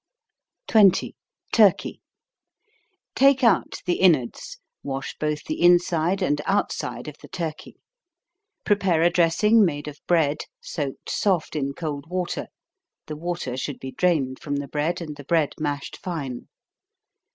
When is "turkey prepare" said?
7.27-9.03